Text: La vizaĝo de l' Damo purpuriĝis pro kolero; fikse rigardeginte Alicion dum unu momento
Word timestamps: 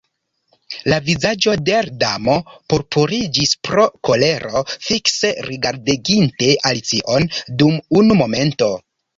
La 0.91 0.95
vizaĝo 1.09 1.51
de 1.67 1.75
l' 1.87 1.91
Damo 2.03 2.37
purpuriĝis 2.73 3.53
pro 3.69 3.85
kolero; 4.09 4.63
fikse 4.87 5.33
rigardeginte 5.51 6.51
Alicion 6.73 7.31
dum 7.63 7.79
unu 8.03 8.19
momento 8.25 8.73